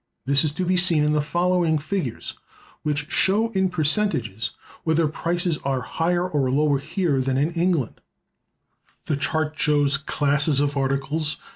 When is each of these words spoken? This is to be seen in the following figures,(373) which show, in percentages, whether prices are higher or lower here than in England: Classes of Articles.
This 0.25 0.43
is 0.43 0.51
to 0.53 0.65
be 0.65 0.77
seen 0.77 1.03
in 1.03 1.13
the 1.13 1.21
following 1.21 1.77
figures,(373) 1.77 2.33
which 2.81 3.11
show, 3.11 3.51
in 3.51 3.69
percentages, 3.69 4.49
whether 4.83 5.07
prices 5.07 5.59
are 5.63 5.81
higher 5.81 6.27
or 6.27 6.49
lower 6.49 6.79
here 6.79 7.21
than 7.21 7.37
in 7.37 7.51
England: 7.51 8.01
Classes 10.07 10.59
of 10.59 10.75
Articles. 10.75 11.37